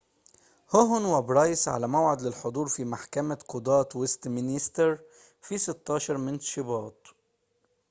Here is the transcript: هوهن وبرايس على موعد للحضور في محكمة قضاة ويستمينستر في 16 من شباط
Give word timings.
هوهن 0.75 1.05
وبرايس 1.07 1.67
على 1.67 1.87
موعد 1.87 2.21
للحضور 2.21 2.67
في 2.67 2.85
محكمة 2.85 3.35
قضاة 3.49 3.89
ويستمينستر 3.95 4.99
في 5.41 5.57
16 5.57 6.17
من 6.17 6.39
شباط 6.39 7.07